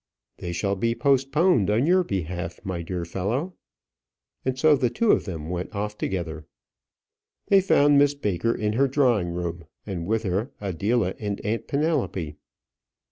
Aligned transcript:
"They 0.39 0.51
shall 0.51 0.75
be 0.75 0.95
postponed 0.95 1.69
on 1.69 1.85
your 1.85 2.03
behalf, 2.03 2.59
my 2.65 2.81
dear 2.81 3.05
fellow." 3.05 3.53
And 4.43 4.57
so 4.57 4.75
the 4.75 4.89
two 4.89 5.15
went 5.43 5.75
off 5.75 5.95
together. 5.95 6.47
They 7.49 7.61
found 7.61 7.99
Miss 7.99 8.15
Baker 8.15 8.55
in 8.55 8.73
her 8.73 8.87
drawing 8.87 9.27
room, 9.29 9.65
and 9.85 10.07
with 10.07 10.23
her 10.23 10.49
Adela 10.59 11.13
and 11.19 11.39
aunt 11.41 11.67
Penelope. 11.67 12.35